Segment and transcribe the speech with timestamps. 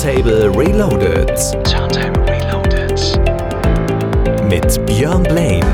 [0.00, 1.28] Turntable Reloaded.
[1.62, 2.98] Turntable Reloaded.
[4.48, 5.66] Mit Björn Blaine.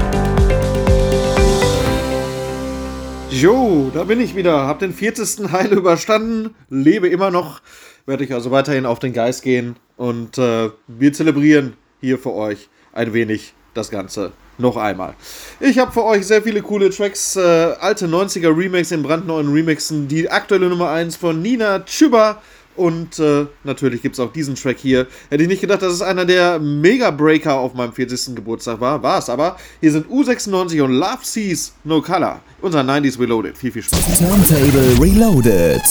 [3.30, 4.66] Jo, da bin ich wieder.
[4.66, 5.52] Hab den 40.
[5.52, 6.56] Heil überstanden.
[6.68, 7.60] Lebe immer noch.
[8.04, 9.76] Werde ich also weiterhin auf den Geist gehen.
[9.96, 15.14] Und äh, wir zelebrieren hier für euch ein wenig das Ganze noch einmal.
[15.60, 17.40] Ich habe für euch sehr viele coole Tracks, äh,
[17.78, 22.42] alte 90er Remakes in brandneuen Remixen, die aktuelle Nummer 1 von Nina Chuba
[22.76, 25.06] und äh, natürlich gibt es auch diesen Track hier.
[25.30, 28.34] Hätte ich nicht gedacht, dass es einer der Mega-Breaker auf meinem 40.
[28.36, 29.02] Geburtstag war.
[29.02, 29.56] War es aber.
[29.80, 32.40] Hier sind U96 und Love Sees No Color.
[32.60, 33.56] Unser 90s Reloaded.
[33.56, 34.18] Viel, viel Spaß.
[34.18, 35.82] Turntable Reloaded.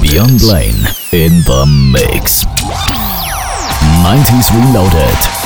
[0.00, 2.44] Beyond Lane in the Mix.
[4.02, 5.43] 90s Reloaded.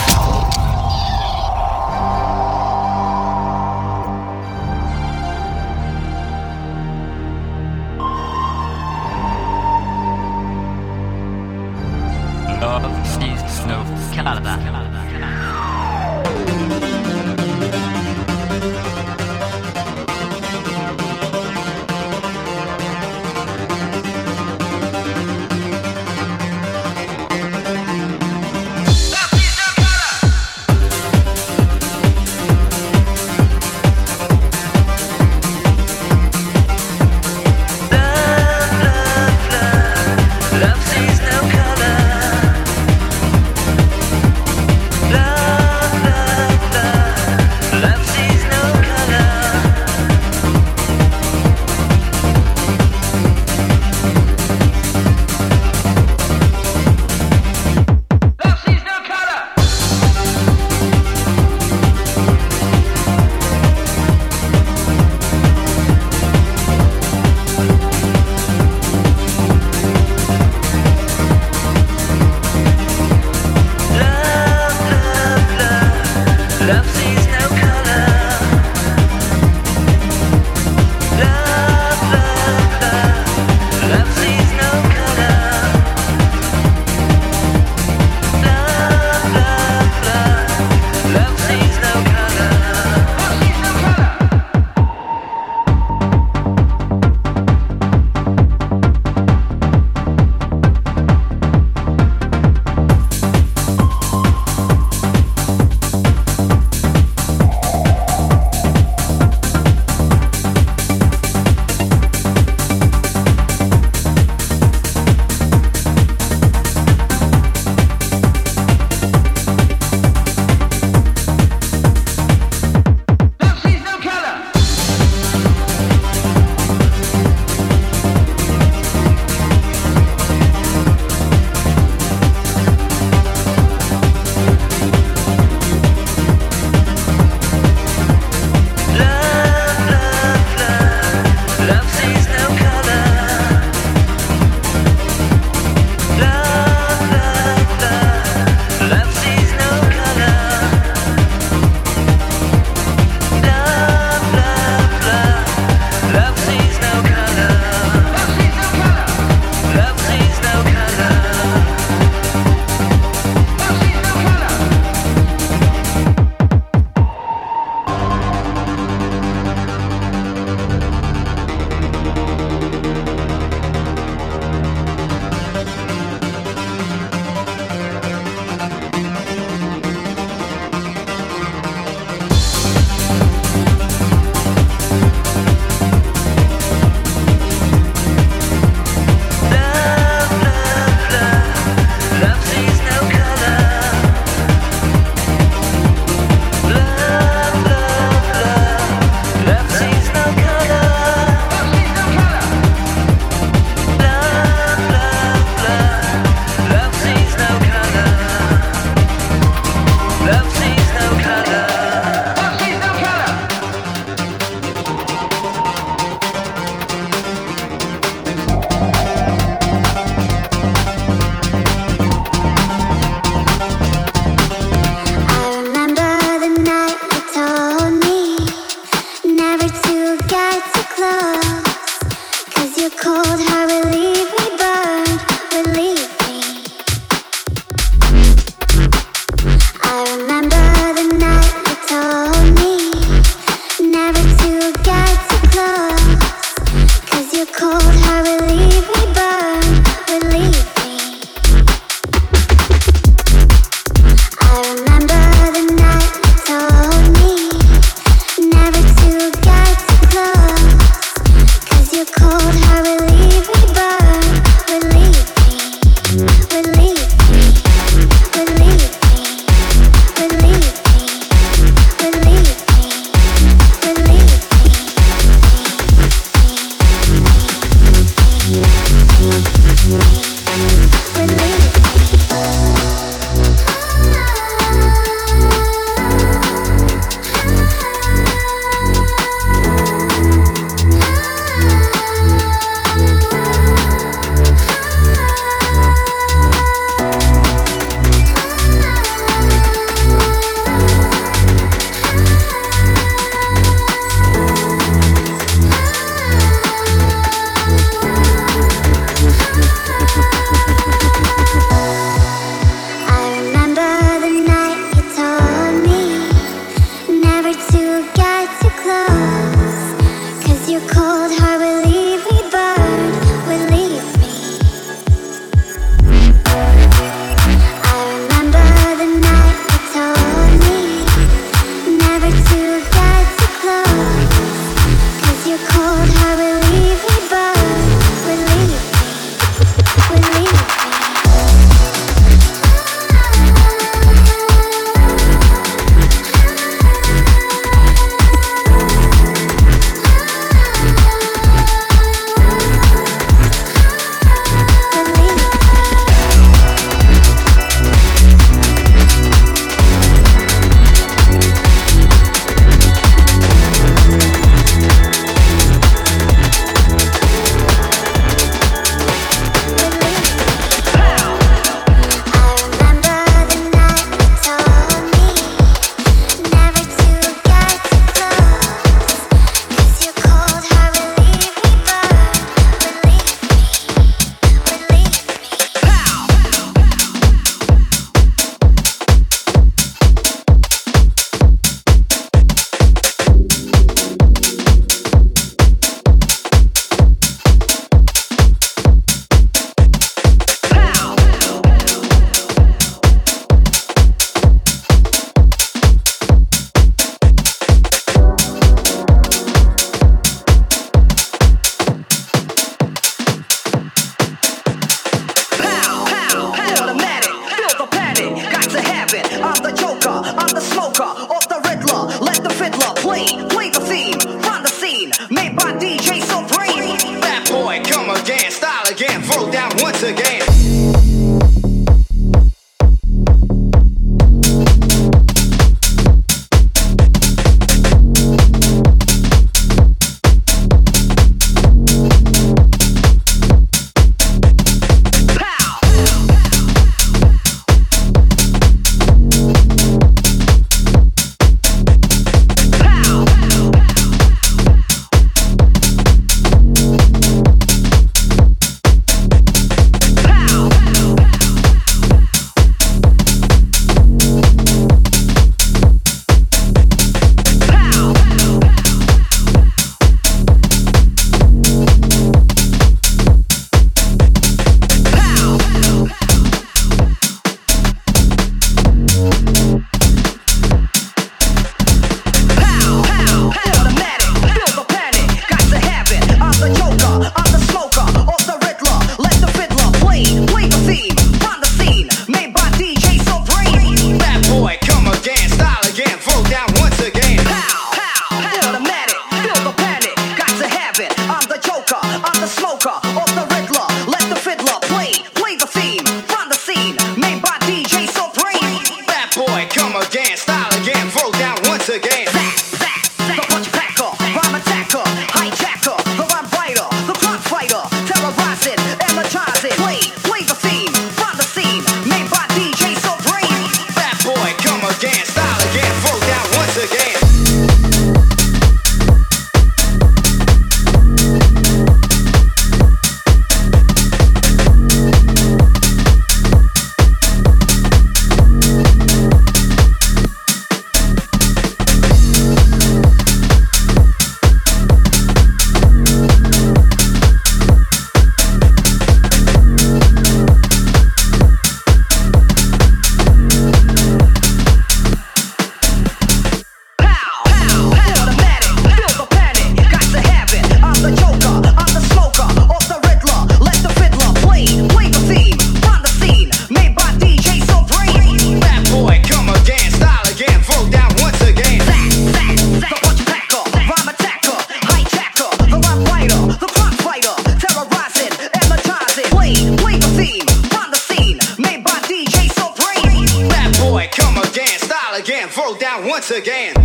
[586.21, 586.77] Jet in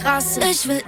[0.00, 0.40] Straße.
[0.50, 0.82] Ich will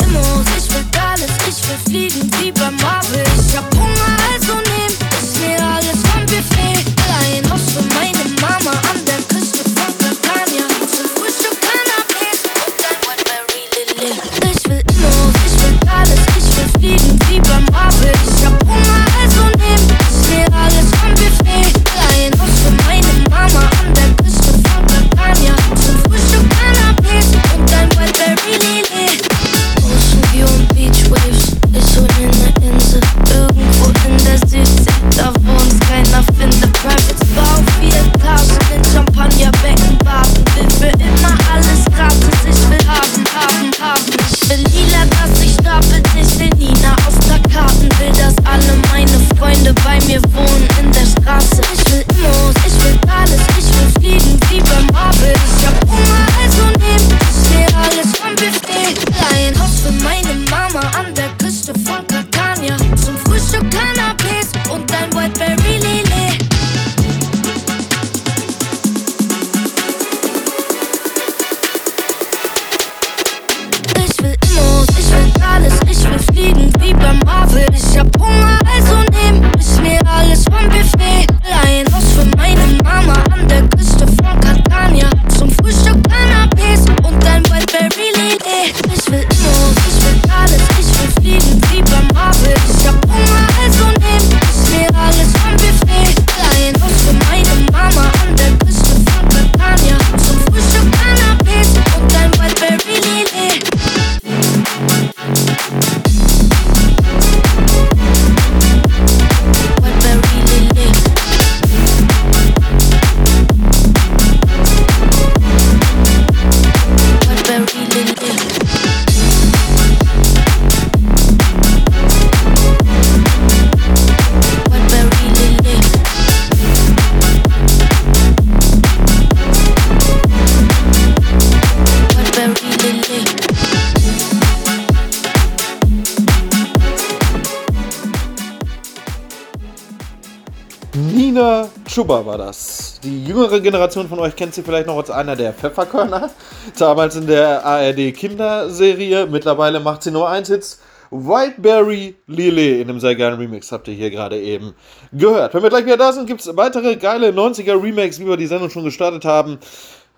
[143.43, 146.31] jüngere Generation von euch kennt sie vielleicht noch als einer der Pfefferkörner.
[146.79, 149.27] Damals in der ARD Kinderserie.
[149.27, 150.81] Mittlerweile macht sie nur eins Hits.
[151.11, 154.75] Whiteberry Lily in einem sehr geilen Remix habt ihr hier gerade eben
[155.13, 155.53] gehört.
[155.53, 158.47] Wenn wir gleich wieder da sind, gibt es weitere geile 90er Remakes, wie wir die
[158.47, 159.59] Sendung schon gestartet haben.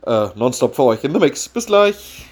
[0.07, 1.49] Äh, nonstop für euch in The Mix.
[1.49, 2.26] Bis gleich.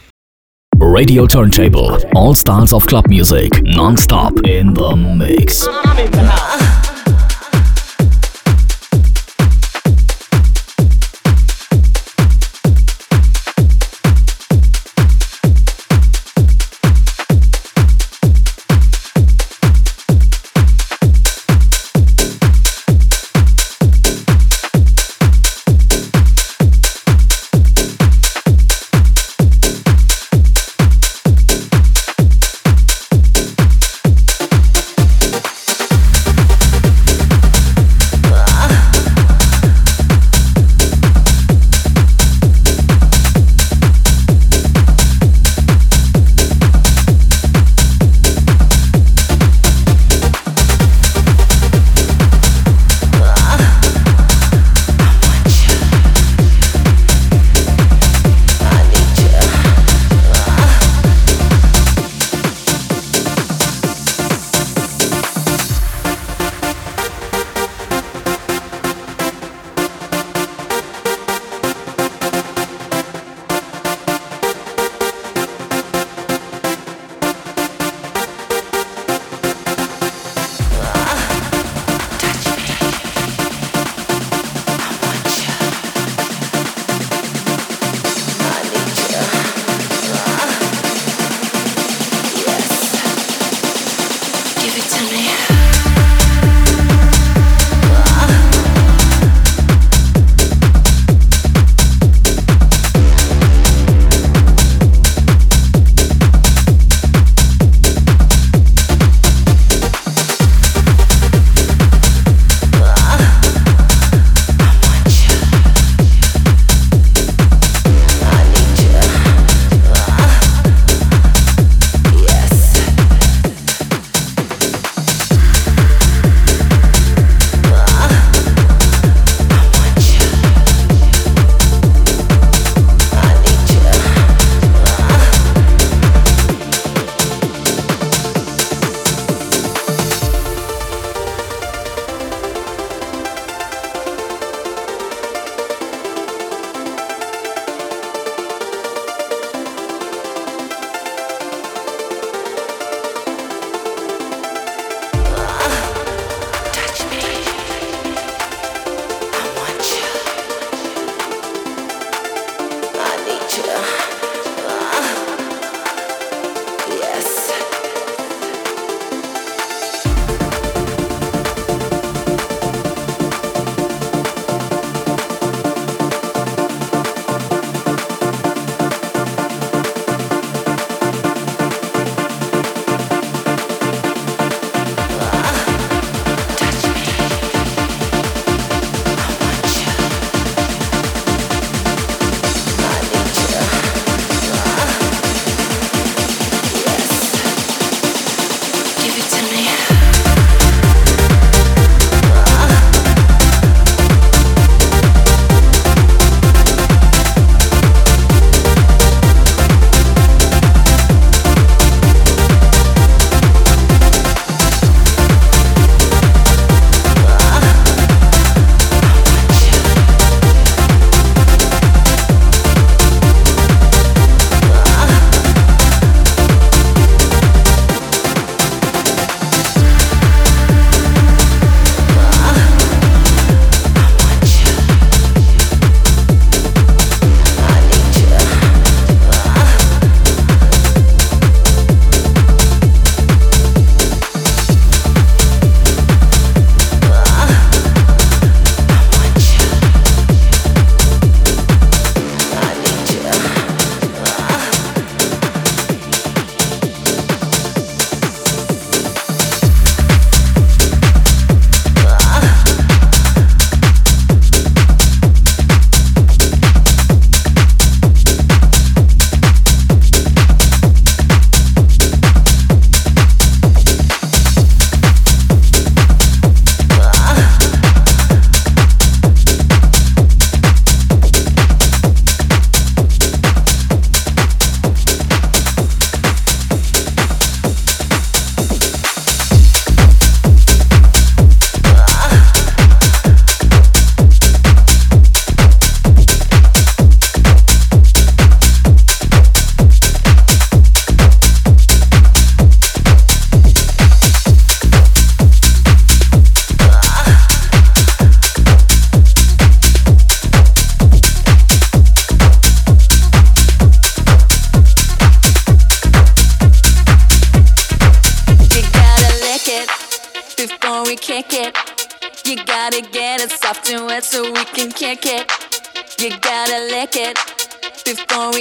[0.80, 1.98] Radio Turntable.
[2.14, 3.62] All styles of club music.
[3.64, 5.68] Nonstop in the mix.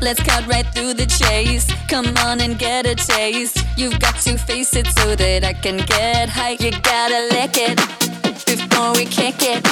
[0.00, 1.70] Let's cut right through the chase.
[1.86, 3.64] Come on and get a taste.
[3.76, 6.56] You've got to face it so that I can get high.
[6.58, 7.78] You gotta lick it
[8.44, 9.62] before we kick it.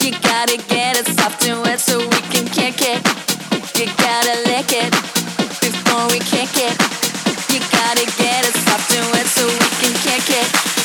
[0.00, 3.04] You gotta get it soft and wet so we can kick it.
[3.76, 4.90] You gotta lick it
[5.60, 6.72] before we kick it.
[7.52, 10.83] You gotta get it soft and wet so we can kick it.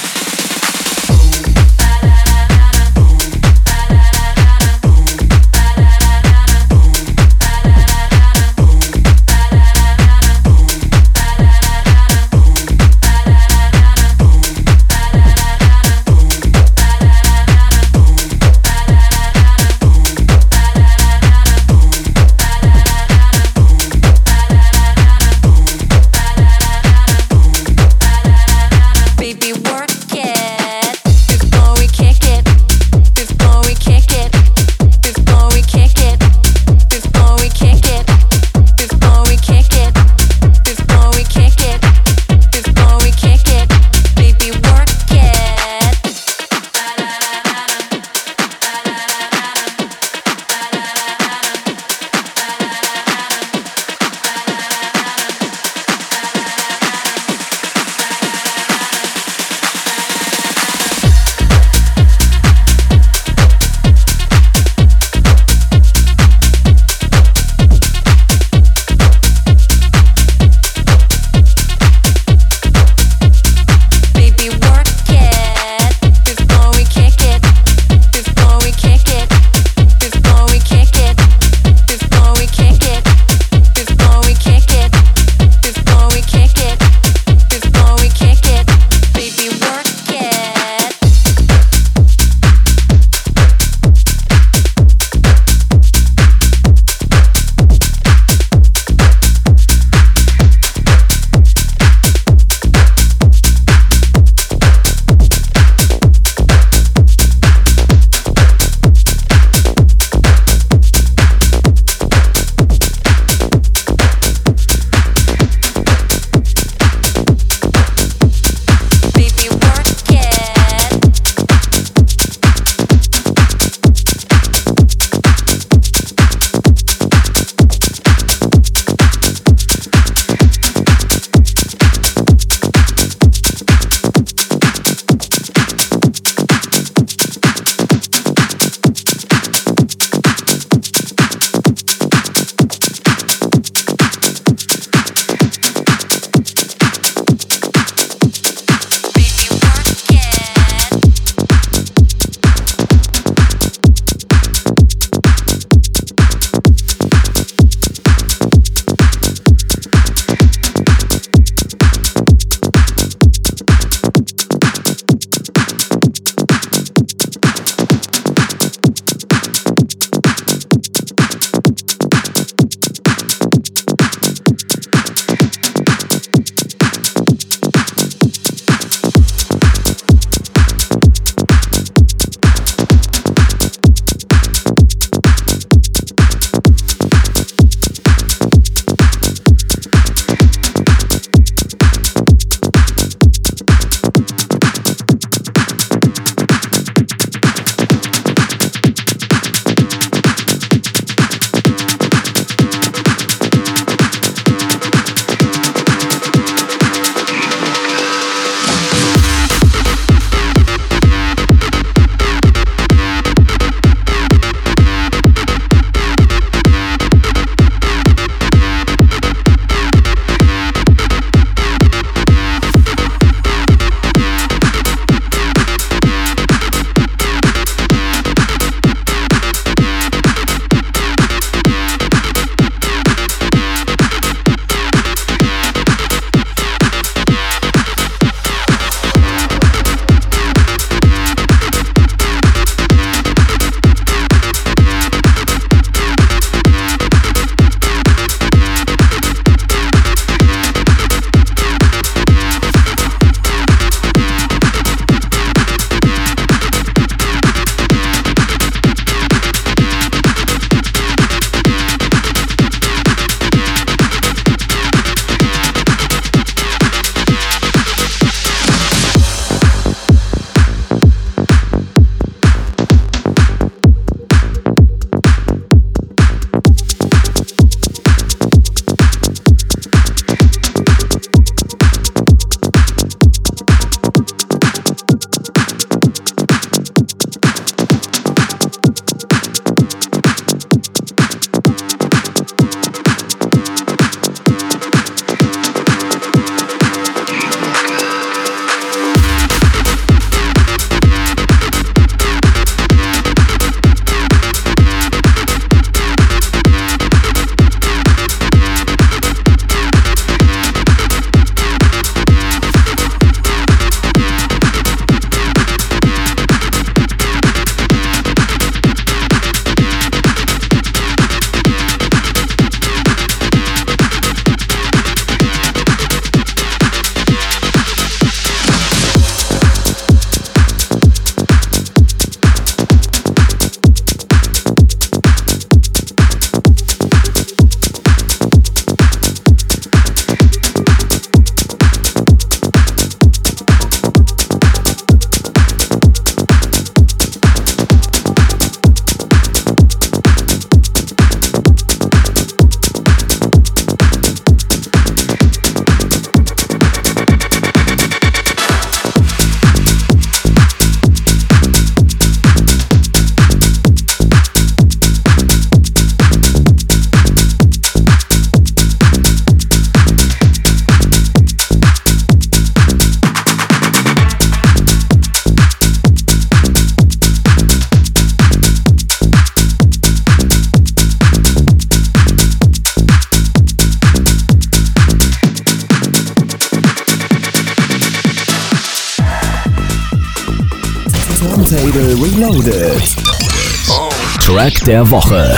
[394.79, 395.57] Track der Woche.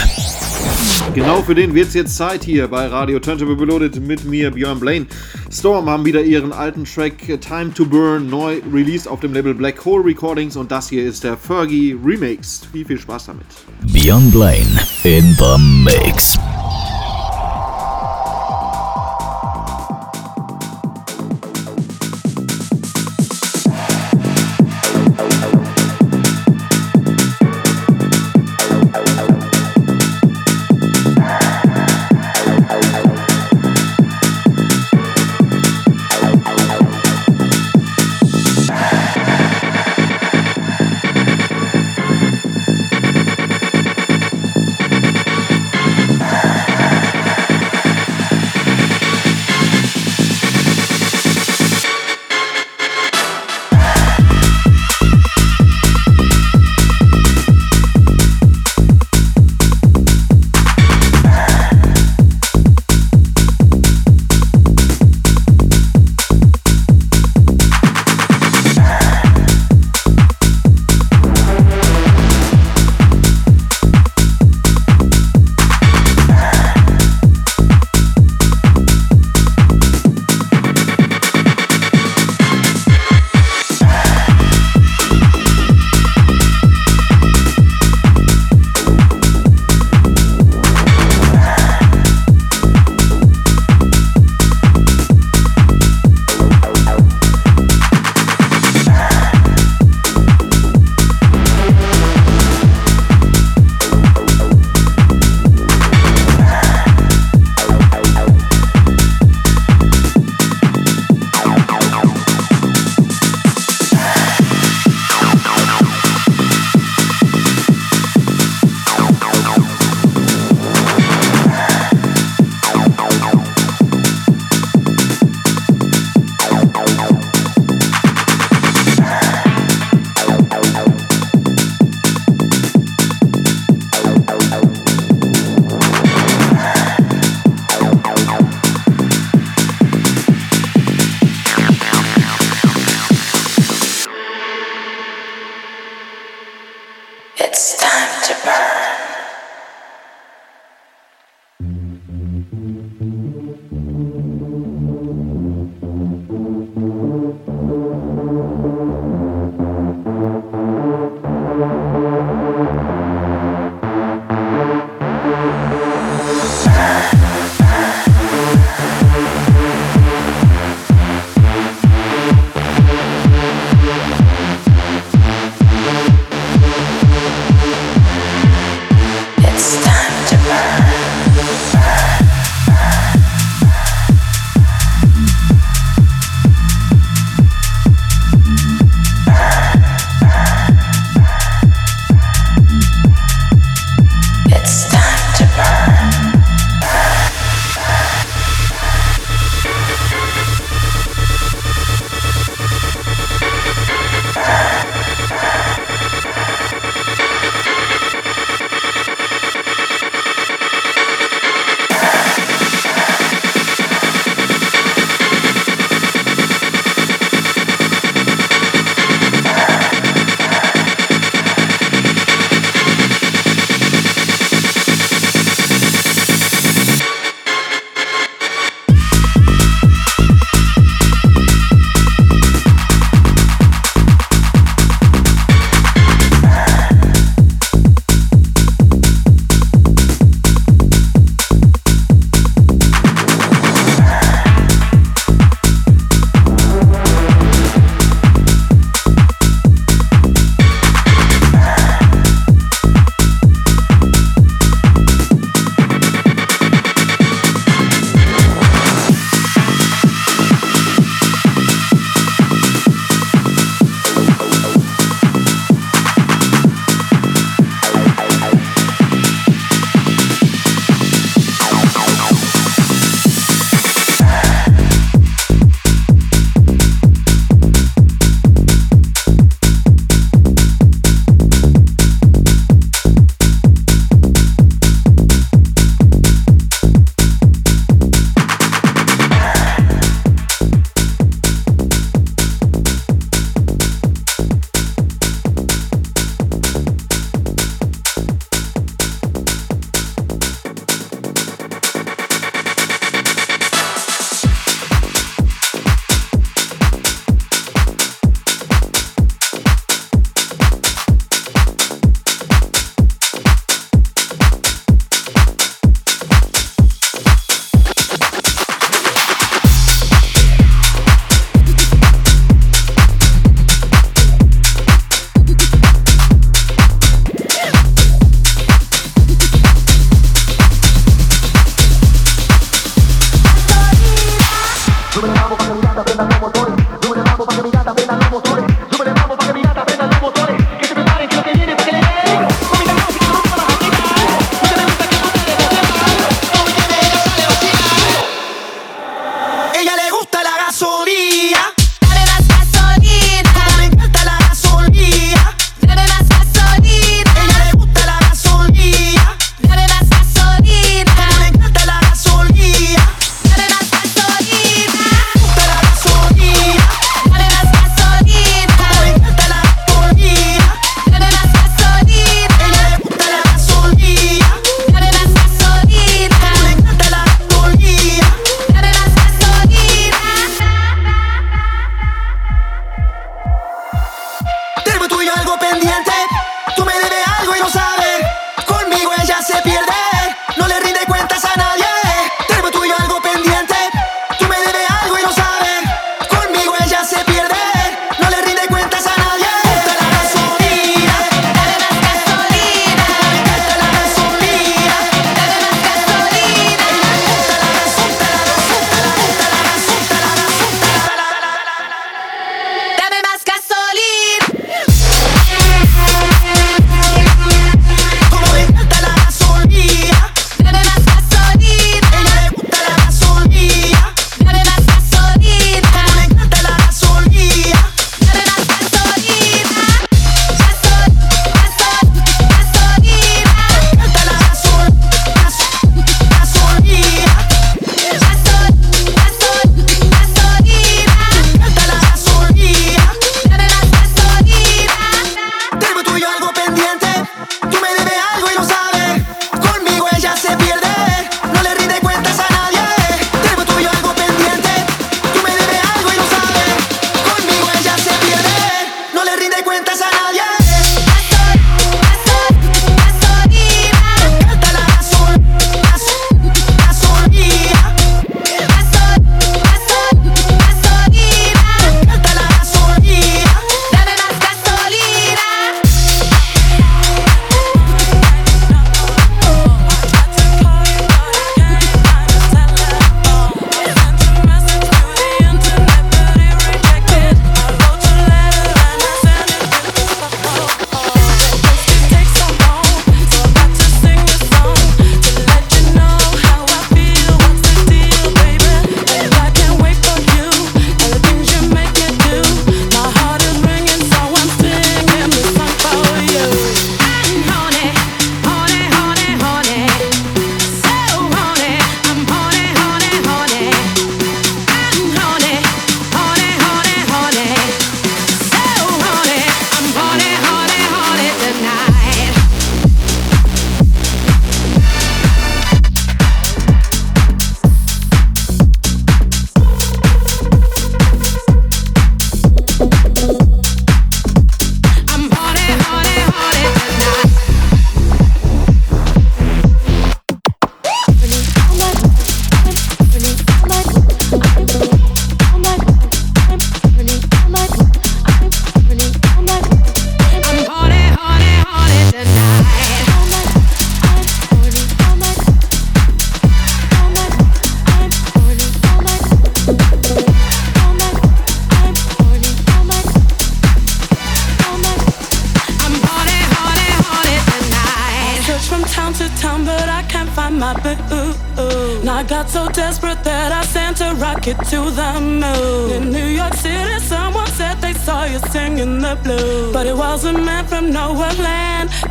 [1.14, 4.80] Genau für den wird es jetzt Zeit hier bei Radio Turntable Reloaded mit mir, Björn
[4.80, 5.06] Blaine.
[5.52, 9.84] Storm haben wieder ihren alten Track Time to Burn neu released auf dem Label Black
[9.86, 12.62] Hole Recordings und das hier ist der Fergie Remix.
[12.72, 13.46] Viel, viel Spaß damit.
[13.92, 16.38] Björn Blaine in the Mix.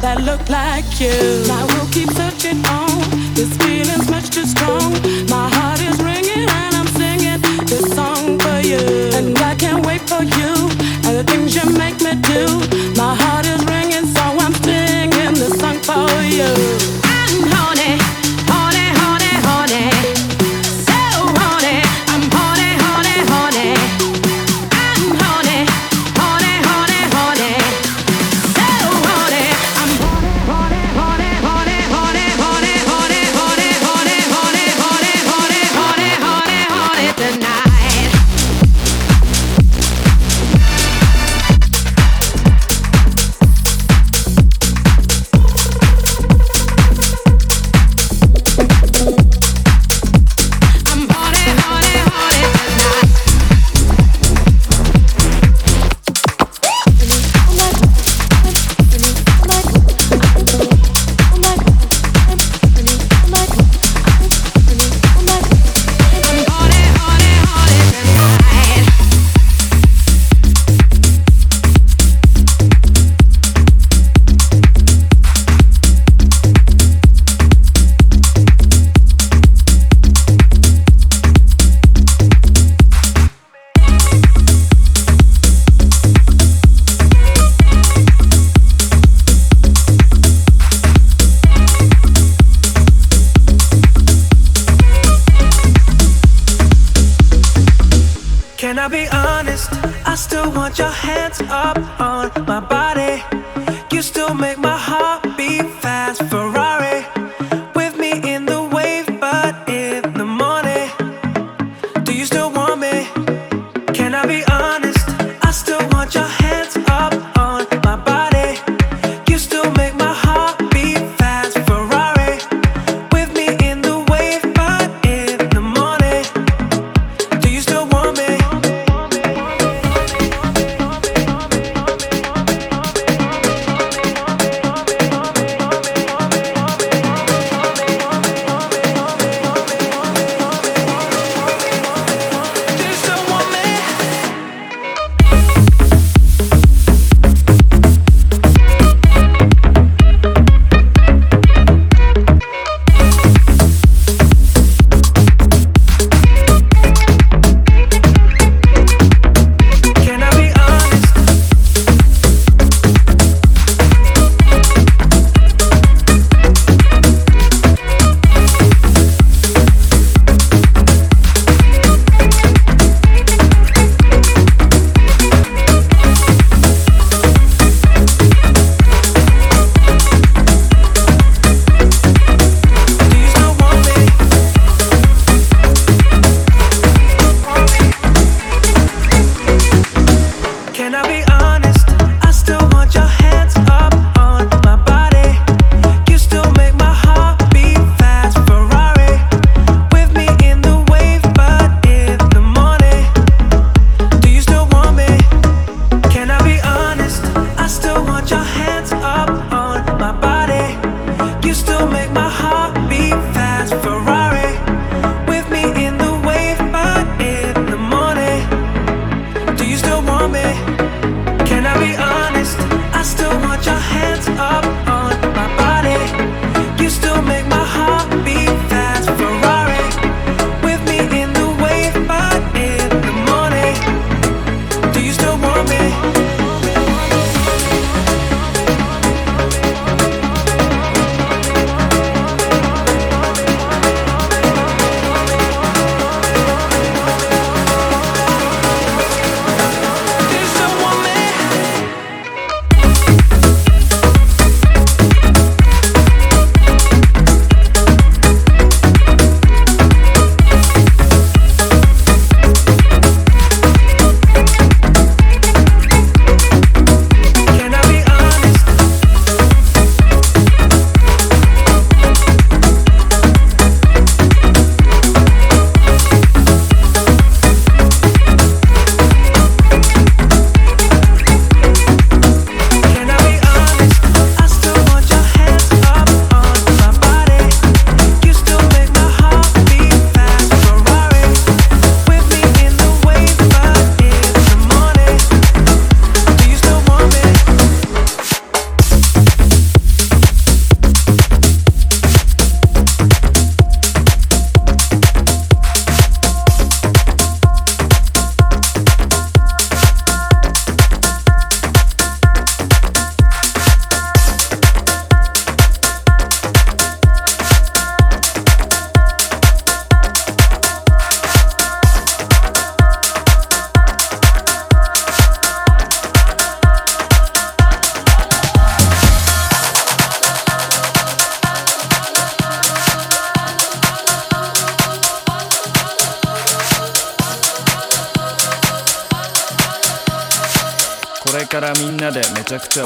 [0.00, 1.10] that look like you.
[1.50, 2.69] I will keep searching.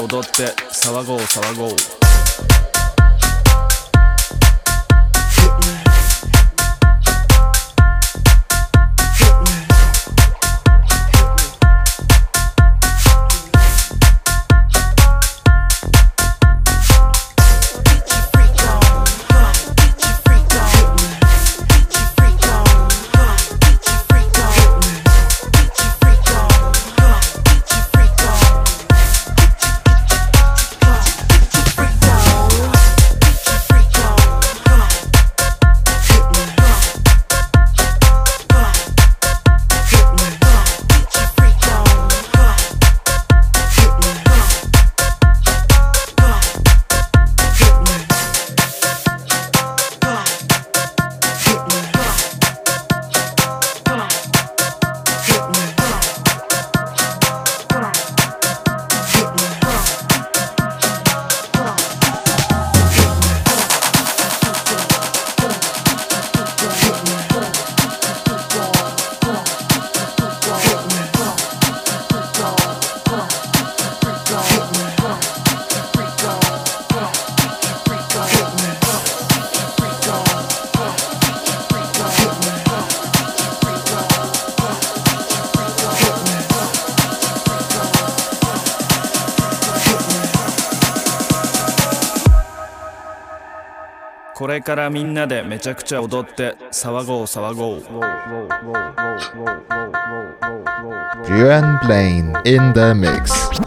[0.05, 2.04] 踊って騒ごう騒ごう。
[94.65, 97.83] からみんなでめちゃくちゃ踊って騒ごう騒ごう
[101.27, 103.64] Juan Blaine in the mix.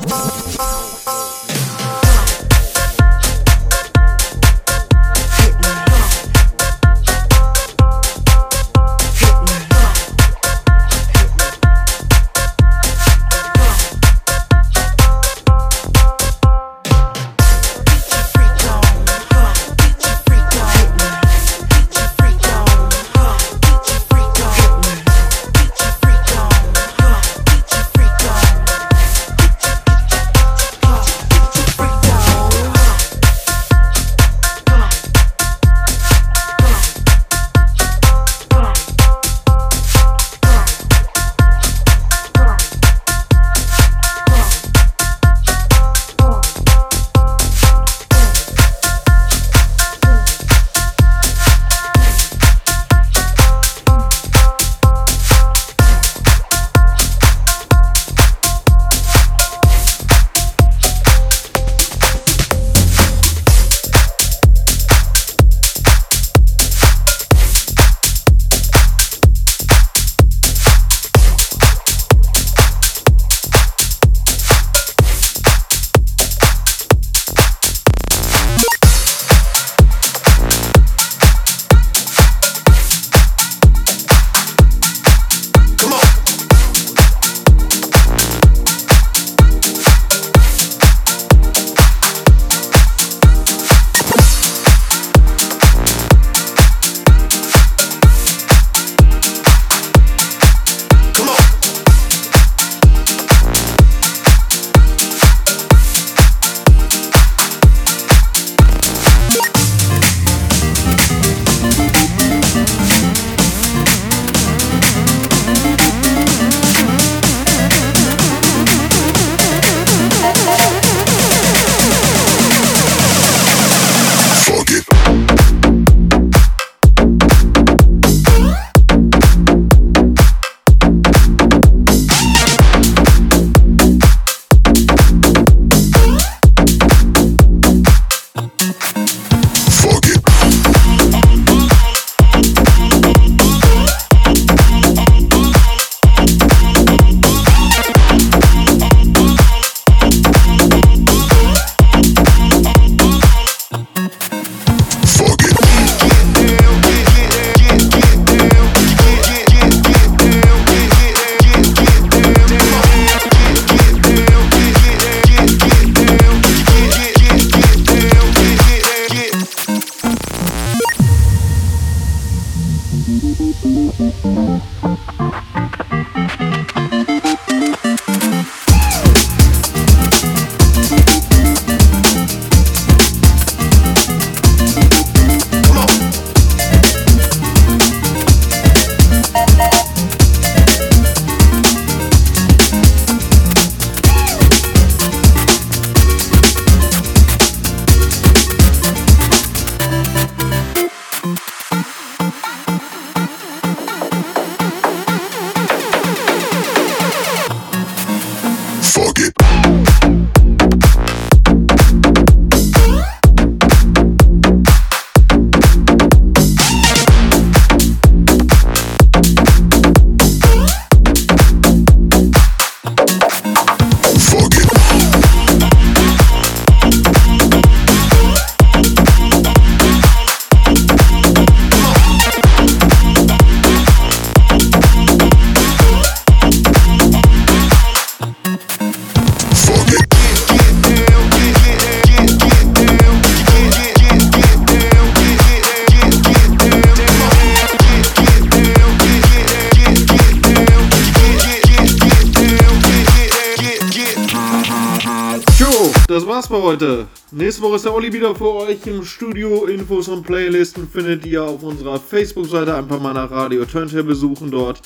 [256.38, 257.08] War's für heute.
[257.32, 259.64] Nächste Woche ist der Olli wieder für euch im Studio.
[259.64, 262.76] Infos und Playlisten findet ihr auf unserer Facebook-Seite.
[262.76, 264.80] Einfach mal nach Radio Turntable besuchen dort.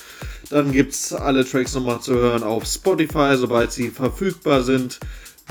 [0.49, 4.99] Dann gibt's alle Tracks nochmal zu hören auf Spotify, sobald sie verfügbar sind.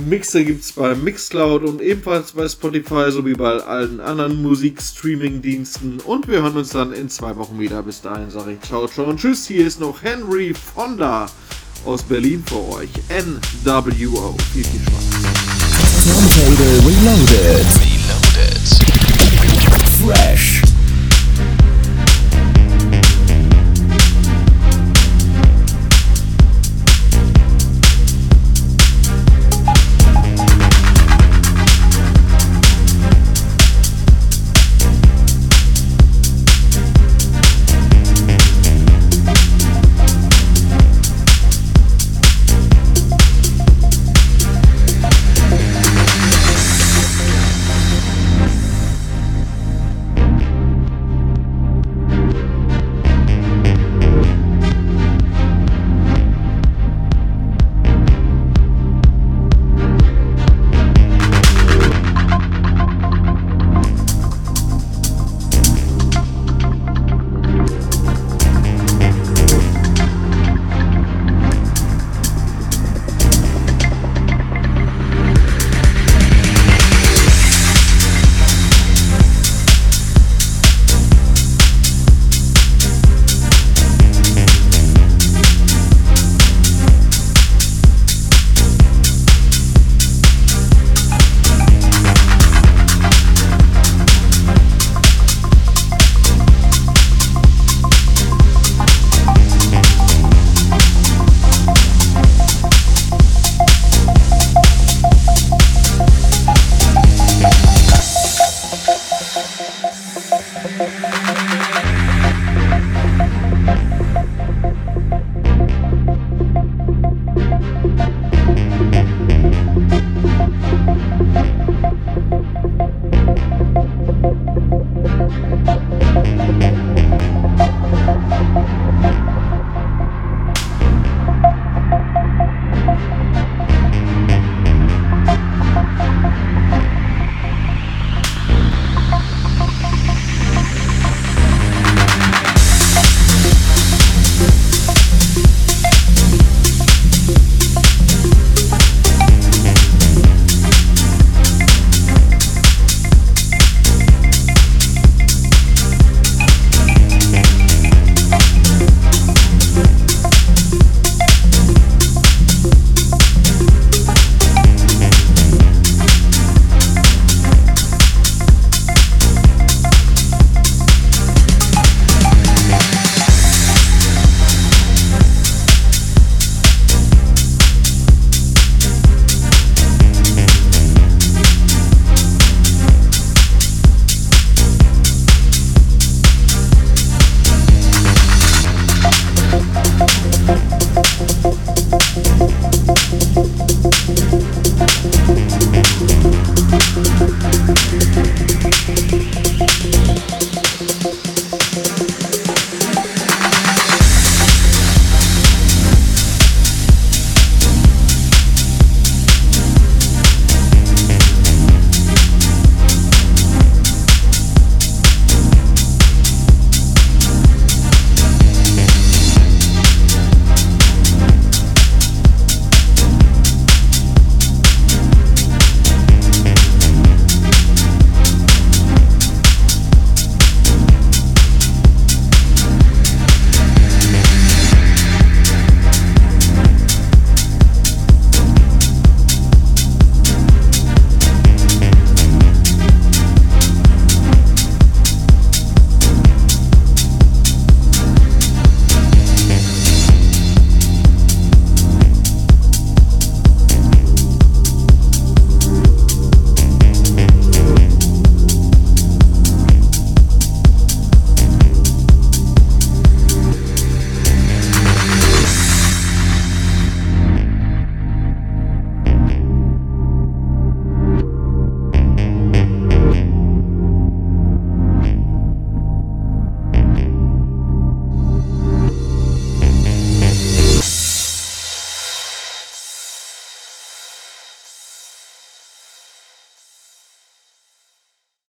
[0.03, 5.99] Mixe gibt's bei Mixcloud und ebenfalls bei Spotify sowie bei allen anderen Musikstreaming-Diensten.
[5.99, 7.83] Und wir hören uns dann in zwei Wochen wieder.
[7.83, 9.45] Bis dahin sage ich ciao, ciao und tschüss.
[9.45, 11.27] Hier ist noch Henry Fonda
[11.85, 12.89] aus Berlin für euch.
[13.09, 14.35] NWO.
[14.51, 15.30] Viel, viel Spaß.
[16.01, 17.65] Temptator Reloaded.
[17.77, 18.67] Reloaded.
[20.01, 20.70] Fresh.